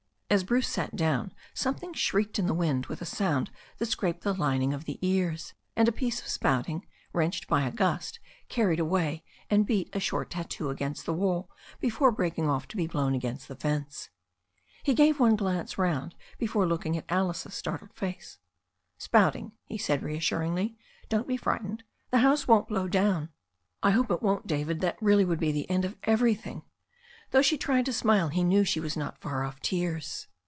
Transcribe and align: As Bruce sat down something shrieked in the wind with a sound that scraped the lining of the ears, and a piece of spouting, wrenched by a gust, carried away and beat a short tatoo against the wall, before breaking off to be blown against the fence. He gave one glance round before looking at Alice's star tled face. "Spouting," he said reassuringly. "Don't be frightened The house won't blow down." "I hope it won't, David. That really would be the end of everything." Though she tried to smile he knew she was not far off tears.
As 0.31 0.45
Bruce 0.45 0.69
sat 0.69 0.95
down 0.95 1.33
something 1.53 1.93
shrieked 1.93 2.39
in 2.39 2.47
the 2.47 2.53
wind 2.53 2.85
with 2.85 3.01
a 3.01 3.05
sound 3.05 3.49
that 3.79 3.87
scraped 3.87 4.21
the 4.21 4.33
lining 4.33 4.73
of 4.73 4.85
the 4.85 4.97
ears, 5.05 5.53
and 5.75 5.89
a 5.89 5.91
piece 5.91 6.21
of 6.21 6.29
spouting, 6.29 6.87
wrenched 7.11 7.49
by 7.49 7.67
a 7.67 7.71
gust, 7.73 8.21
carried 8.47 8.79
away 8.79 9.25
and 9.49 9.65
beat 9.65 9.89
a 9.93 9.99
short 9.99 10.29
tatoo 10.29 10.69
against 10.69 11.05
the 11.05 11.11
wall, 11.13 11.49
before 11.81 12.13
breaking 12.13 12.49
off 12.49 12.65
to 12.69 12.77
be 12.77 12.87
blown 12.87 13.13
against 13.13 13.49
the 13.49 13.57
fence. 13.57 14.09
He 14.83 14.93
gave 14.93 15.19
one 15.19 15.35
glance 15.35 15.77
round 15.77 16.15
before 16.39 16.65
looking 16.65 16.95
at 16.97 17.03
Alice's 17.11 17.53
star 17.53 17.79
tled 17.79 17.93
face. 17.93 18.37
"Spouting," 18.97 19.51
he 19.65 19.77
said 19.77 20.01
reassuringly. 20.01 20.77
"Don't 21.09 21.27
be 21.27 21.35
frightened 21.35 21.83
The 22.09 22.19
house 22.19 22.47
won't 22.47 22.69
blow 22.69 22.87
down." 22.87 23.31
"I 23.83 23.91
hope 23.91 24.09
it 24.09 24.21
won't, 24.23 24.47
David. 24.47 24.79
That 24.79 24.95
really 25.01 25.25
would 25.25 25.41
be 25.41 25.51
the 25.51 25.69
end 25.69 25.83
of 25.83 25.97
everything." 26.03 26.63
Though 27.31 27.41
she 27.41 27.57
tried 27.57 27.85
to 27.85 27.93
smile 27.93 28.27
he 28.27 28.43
knew 28.43 28.65
she 28.65 28.81
was 28.81 28.97
not 28.97 29.21
far 29.21 29.45
off 29.45 29.61
tears. 29.61 30.27